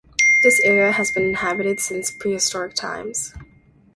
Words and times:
This 0.41 0.59
area 0.61 0.91
has 0.93 1.11
been 1.11 1.23
inhabited 1.25 1.79
since 1.79 2.09
prehistoric 2.09 2.73
times. 2.73 3.35